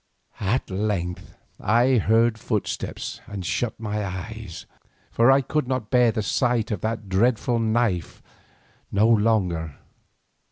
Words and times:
At 0.39 0.71
length 0.71 1.35
I 1.59 1.99
heard 1.99 2.39
footsteps 2.39 3.21
and 3.27 3.45
shut 3.45 3.79
my 3.79 4.03
eyes, 4.03 4.65
for 5.11 5.29
I 5.29 5.41
could 5.41 5.67
bear 5.91 6.11
the 6.11 6.23
sight 6.23 6.71
of 6.71 6.81
that 6.81 7.07
dreadful 7.07 7.59
knife 7.59 8.23
no 8.91 9.07
longer. 9.07 9.77